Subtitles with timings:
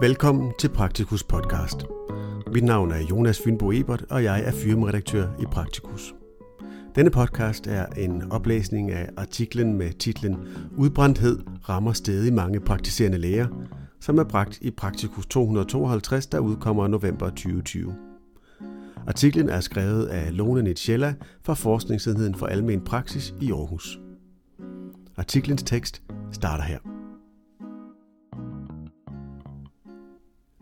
[0.00, 1.76] Velkommen til Praktikus podcast.
[2.52, 6.14] Mit navn er Jonas Fynbo Ebert, og jeg er firmaredaktør i Praktikus.
[6.94, 10.36] Denne podcast er en oplæsning af artiklen med titlen
[10.76, 11.38] Udbrændthed
[11.68, 13.46] rammer stadig mange praktiserende læger,
[14.00, 17.94] som er bragt i Praktikus 252, der udkommer i november 2020.
[19.06, 24.00] Artiklen er skrevet af Lone Nitschella fra Forskningsenheden for Almen Praksis i Aarhus.
[25.16, 26.02] Artiklens tekst
[26.32, 26.95] starter her.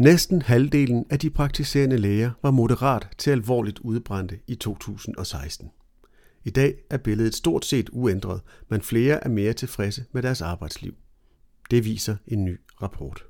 [0.00, 5.70] Næsten halvdelen af de praktiserende læger var moderat til alvorligt udbrændte i 2016.
[6.44, 10.94] I dag er billedet stort set uændret, men flere er mere tilfredse med deres arbejdsliv.
[11.70, 13.24] Det viser en ny rapport.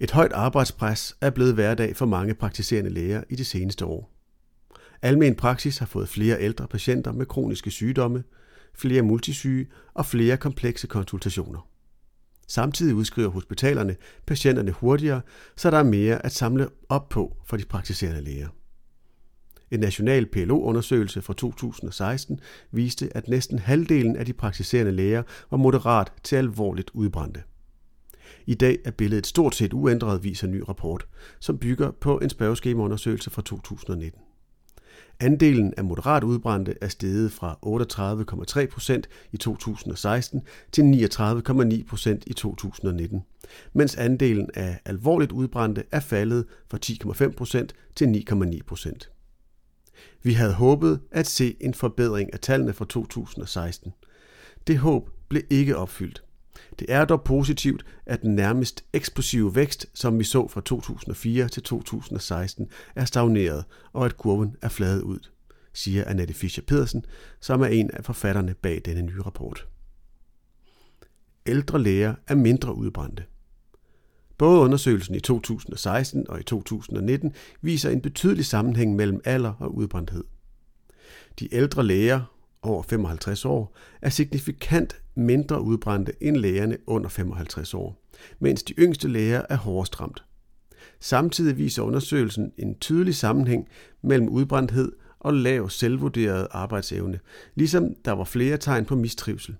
[0.00, 4.12] Et højt arbejdspres er blevet hverdag for mange praktiserende læger i de seneste år.
[5.02, 8.24] Almen praksis har fået flere ældre patienter med kroniske sygdomme,
[8.74, 11.71] flere multisyge og flere komplekse konsultationer.
[12.52, 15.20] Samtidig udskriver hospitalerne patienterne hurtigere,
[15.56, 18.48] så der er mere at samle op på for de praktiserende læger.
[19.70, 26.12] En national PLO-undersøgelse fra 2016 viste, at næsten halvdelen af de praktiserende læger var moderat
[26.22, 27.42] til alvorligt udbrændte.
[28.46, 31.06] I dag er billedet stort set uændret, viser en ny rapport,
[31.40, 34.20] som bygger på en spørgeskemaundersøgelse fra 2019.
[35.20, 37.58] Andelen af moderat udbrændte er steget fra
[38.62, 43.22] 38,3 procent i 2016 til 39,9 procent i 2019,
[43.72, 46.78] mens andelen af alvorligt udbrændte er faldet fra
[47.26, 49.10] 10,5 procent til 9,9 procent.
[50.22, 53.92] Vi havde håbet at se en forbedring af tallene fra 2016.
[54.66, 56.24] Det håb blev ikke opfyldt.
[56.78, 61.62] Det er dog positivt, at den nærmest eksplosive vækst, som vi så fra 2004 til
[61.62, 65.18] 2016, er stagneret, og at kurven er fladet ud,
[65.72, 67.04] siger Annette Fischer Pedersen,
[67.40, 69.66] som er en af forfatterne bag denne nye rapport.
[71.46, 73.24] Ældre læger er mindre udbrændte.
[74.38, 80.24] Både undersøgelsen i 2016 og i 2019 viser en betydelig sammenhæng mellem alder og udbrændthed.
[81.38, 82.31] De ældre læger
[82.62, 88.02] over 55 år er signifikant mindre udbrændte end lægerne under 55 år,
[88.38, 90.24] mens de yngste læger er hårdest ramt.
[91.00, 93.68] Samtidig viser undersøgelsen en tydelig sammenhæng
[94.02, 97.20] mellem udbrændthed og lav selvvurderet arbejdsevne,
[97.54, 99.56] ligesom der var flere tegn på mistrivsel.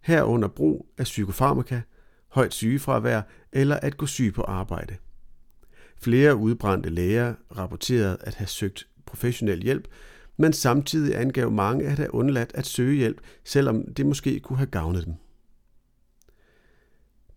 [0.00, 1.80] Herunder brug af psykofarmaka,
[2.28, 3.22] højt sygefravær
[3.52, 4.96] eller at gå syg på arbejde.
[5.96, 9.88] Flere udbrændte læger rapporterede at have søgt professionel hjælp,
[10.40, 14.66] men samtidig angav mange at have undladt at søge hjælp, selvom det måske kunne have
[14.66, 15.14] gavnet dem.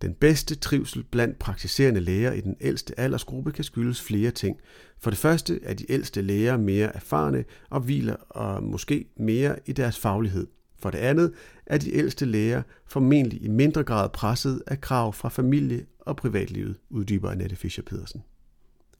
[0.02, 4.56] Den bedste trivsel blandt praktiserende læger i den ældste aldersgruppe kan skyldes flere ting.
[4.98, 9.72] For det første er de ældste læger mere erfarne og hviler og måske mere i
[9.72, 10.46] deres faglighed.
[10.78, 11.32] For det andet
[11.66, 16.76] er de ældste læger formentlig i mindre grad presset af krav fra familie og privatlivet,
[16.90, 18.22] uddyber Annette Fischer Pedersen.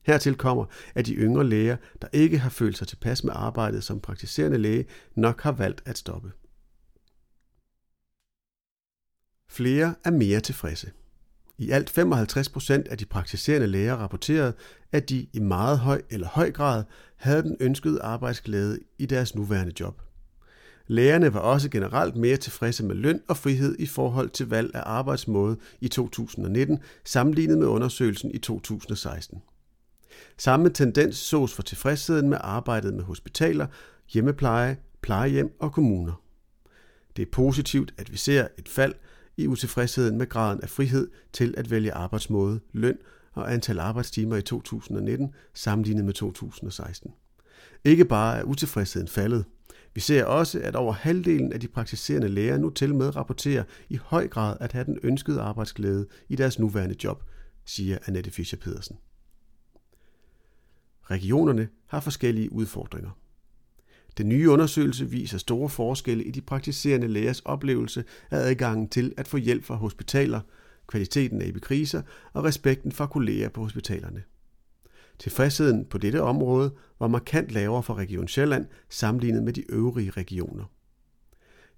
[0.05, 3.99] Hertil kommer, at de yngre læger, der ikke har følt sig tilpas med arbejdet som
[3.99, 4.85] praktiserende læge,
[5.15, 6.31] nok har valgt at stoppe.
[9.49, 10.91] Flere er mere tilfredse.
[11.57, 14.53] I alt 55 procent af de praktiserende læger rapporterede,
[14.91, 16.83] at de i meget høj eller høj grad
[17.15, 20.01] havde den ønskede arbejdsglæde i deres nuværende job.
[20.87, 24.81] Lægerne var også generelt mere tilfredse med løn og frihed i forhold til valg af
[24.85, 29.41] arbejdsmåde i 2019 sammenlignet med undersøgelsen i 2016.
[30.37, 33.67] Samme tendens sås for tilfredsheden med arbejdet med hospitaler,
[34.13, 36.21] hjemmepleje, plejehjem og kommuner.
[37.15, 38.93] Det er positivt, at vi ser et fald
[39.37, 42.97] i utilfredsheden med graden af frihed til at vælge arbejdsmåde, løn
[43.33, 47.11] og antal arbejdstimer i 2019 sammenlignet med 2016.
[47.83, 49.45] Ikke bare er utilfredsheden faldet.
[49.93, 53.99] Vi ser også, at over halvdelen af de praktiserende læger nu til med rapporterer i
[54.03, 57.23] høj grad at have den ønskede arbejdsglæde i deres nuværende job,
[57.65, 58.97] siger Annette Fischer Pedersen.
[61.11, 63.11] Regionerne har forskellige udfordringer.
[64.17, 69.27] Den nye undersøgelse viser store forskelle i de praktiserende lægers oplevelse af adgangen til at
[69.27, 70.41] få hjælp fra hospitaler,
[70.87, 72.01] kvaliteten af epikriser
[72.33, 74.23] og respekten fra kolleger på hospitalerne.
[75.19, 80.65] Tilfredsheden på dette område var markant lavere for Region Sjælland sammenlignet med de øvrige regioner.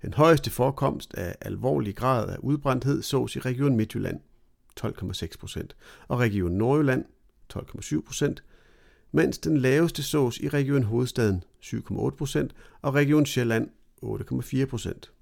[0.02, 4.20] Den højeste forekomst af alvorlig grad af udbrændthed sås i Region Midtjylland
[4.80, 5.76] 12,6 procent
[6.08, 7.06] og Region Nordjylland
[7.54, 8.44] 12,7 procent,
[9.12, 12.48] mens den laveste sås i Region Hovedstaden 7,8%
[12.82, 13.70] og Region Sjælland
[14.04, 15.14] 8,4%.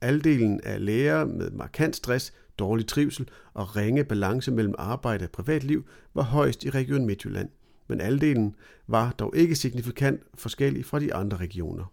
[0.00, 5.86] Aldelen af læger med markant stress, dårlig trivsel og ringe balance mellem arbejde og privatliv
[6.14, 7.48] var højst i Region Midtjylland,
[7.88, 8.54] men aldelen
[8.86, 11.92] var dog ikke signifikant forskellig fra de andre regioner.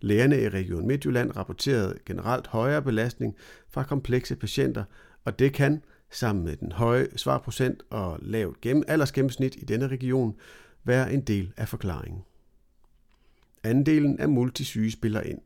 [0.00, 3.36] Lægerne i Region Midtjylland rapporterede generelt højere belastning
[3.68, 4.84] fra komplekse patienter,
[5.24, 10.36] og det kan, sammen med den høje svarprocent og lavt gennem aldersgennemsnit i denne region,
[10.84, 12.22] være en del af forklaringen.
[13.62, 15.38] Andelen af multisyge spiller ind.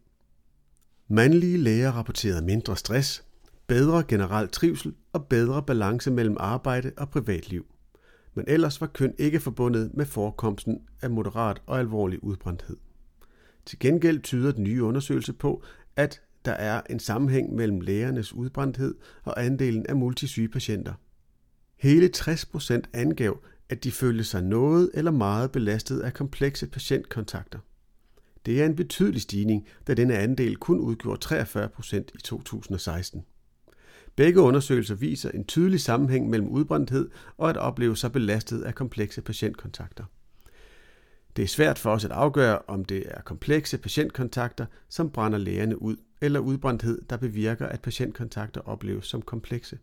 [1.09, 3.25] Mandlige læger rapporterede mindre stress,
[3.67, 7.67] bedre generel trivsel og bedre balance mellem arbejde og privatliv.
[8.35, 12.77] Men ellers var køn ikke forbundet med forekomsten af moderat og alvorlig udbrændthed.
[13.67, 15.63] Til gengæld tyder den nye undersøgelse på,
[15.97, 20.95] at der er en sammenhæng mellem lægernes udbrændthed og andelen af multisyge patienter.
[21.77, 27.59] Hele 60% angav, at de følte sig noget eller meget belastet af komplekse patientkontakter.
[28.47, 33.25] Det er en betydelig stigning, da denne andel kun udgjorde 43% i 2016.
[34.17, 39.23] Begge undersøgelser viser en tydelig sammenhæng mellem udbrændthed og at opleve sig belastet af komplekse
[39.23, 40.05] patientkontakter.
[41.37, 45.83] Det er svært for os at afgøre, om det er komplekse patientkontakter, som brænder lægerne
[45.83, 49.79] ud, eller udbrændthed, der bevirker, at patientkontakter opleves som komplekse.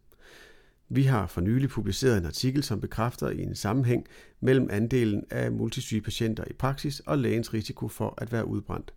[0.89, 4.07] Vi har for nylig publiceret en artikel, som bekræfter i en sammenhæng
[4.39, 8.93] mellem andelen af multisyge patienter i praksis og lægens risiko for at være udbrændt.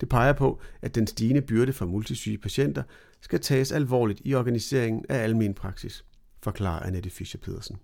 [0.00, 2.82] Det peger på, at den stigende byrde for multisyge patienter
[3.20, 6.04] skal tages alvorligt i organiseringen af almen praksis,
[6.42, 7.76] forklarer Annette Fischer Pedersen.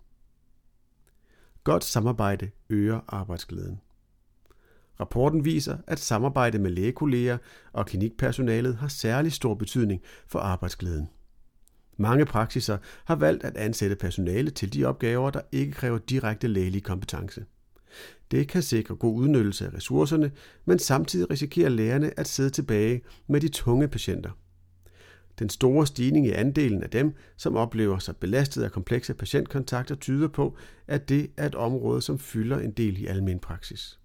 [1.64, 3.80] Godt samarbejde øger arbejdsglæden.
[5.02, 7.38] Rapporten viser, at samarbejde med lægekolleger
[7.72, 11.08] og klinikpersonalet har særlig stor betydning for arbejdsglæden.
[11.96, 16.82] Mange praksiser har valgt at ansætte personale til de opgaver, der ikke kræver direkte lægelig
[16.82, 17.44] kompetence.
[18.30, 20.30] Det kan sikre god udnyttelse af ressourcerne,
[20.64, 24.30] men samtidig risikerer lægerne at sidde tilbage med de tunge patienter.
[25.38, 30.28] Den store stigning i andelen af dem, som oplever sig belastet af komplekse patientkontakter, tyder
[30.28, 30.56] på,
[30.86, 33.98] at det er et område, som fylder en del i almen praksis.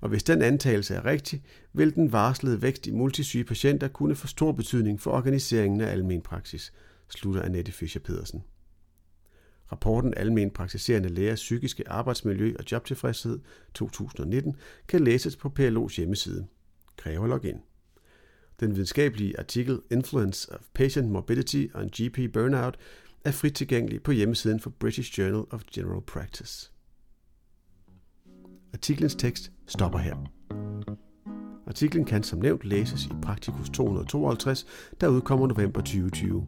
[0.00, 1.42] Og hvis den antagelse er rigtig,
[1.72, 6.22] vil den varslede vækst i multisyge patienter kunne få stor betydning for organiseringen af almen
[6.22, 6.72] praksis,
[7.08, 8.42] slutter Annette Fischer Pedersen.
[9.72, 13.38] Rapporten Almen praktiserende lægers psykiske arbejdsmiljø og jobtilfredshed
[13.74, 14.56] 2019
[14.88, 16.46] kan læses på PLO's hjemmeside.
[16.96, 17.60] Kræver login.
[18.60, 22.76] Den videnskabelige artikel Influence of Patient Morbidity on GP Burnout
[23.24, 26.72] er frit tilgængelig på hjemmesiden for British Journal of General Practice.
[28.72, 30.16] Artiklens tekst stopper her.
[31.66, 34.66] Artiklen kan som nævnt læses i Praktikus 252,
[35.00, 36.46] der udkommer november 2020.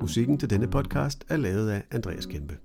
[0.00, 2.58] Musikken til denne podcast er lavet af Andreas Kæmpe.